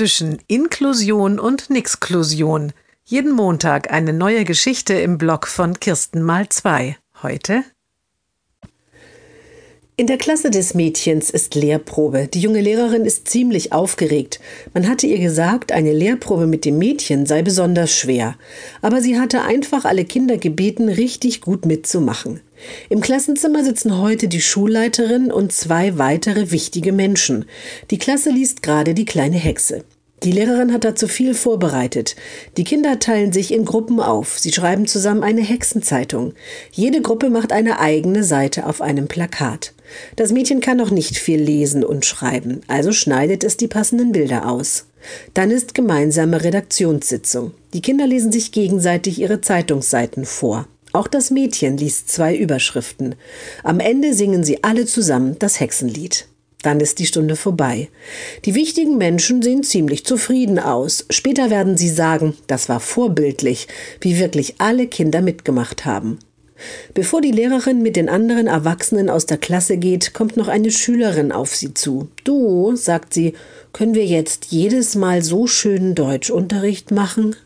[0.00, 2.72] zwischen Inklusion und Nixklusion.
[3.04, 6.96] Jeden Montag eine neue Geschichte im Blog von Kirsten mal zwei.
[7.22, 7.64] Heute
[10.00, 12.26] in der Klasse des Mädchens ist Lehrprobe.
[12.26, 14.40] Die junge Lehrerin ist ziemlich aufgeregt.
[14.72, 18.34] Man hatte ihr gesagt, eine Lehrprobe mit dem Mädchen sei besonders schwer.
[18.80, 22.40] Aber sie hatte einfach alle Kinder gebeten, richtig gut mitzumachen.
[22.88, 27.44] Im Klassenzimmer sitzen heute die Schulleiterin und zwei weitere wichtige Menschen.
[27.90, 29.84] Die Klasse liest gerade die kleine Hexe.
[30.22, 32.14] Die Lehrerin hat dazu viel vorbereitet.
[32.58, 34.38] Die Kinder teilen sich in Gruppen auf.
[34.38, 36.34] Sie schreiben zusammen eine Hexenzeitung.
[36.72, 39.72] Jede Gruppe macht eine eigene Seite auf einem Plakat.
[40.16, 44.48] Das Mädchen kann noch nicht viel lesen und schreiben, also schneidet es die passenden Bilder
[44.48, 44.86] aus.
[45.34, 47.52] Dann ist gemeinsame Redaktionssitzung.
[47.72, 50.68] Die Kinder lesen sich gegenseitig ihre Zeitungsseiten vor.
[50.92, 53.14] Auch das Mädchen liest zwei Überschriften.
[53.62, 56.26] Am Ende singen sie alle zusammen das Hexenlied.
[56.62, 57.88] Dann ist die Stunde vorbei.
[58.44, 61.06] Die wichtigen Menschen sehen ziemlich zufrieden aus.
[61.10, 63.66] Später werden sie sagen, das war vorbildlich,
[64.00, 66.18] wie wirklich alle Kinder mitgemacht haben.
[66.92, 71.32] Bevor die Lehrerin mit den anderen Erwachsenen aus der Klasse geht, kommt noch eine Schülerin
[71.32, 72.08] auf sie zu.
[72.24, 73.34] Du, sagt sie,
[73.72, 77.36] können wir jetzt jedes Mal so schönen Deutschunterricht machen?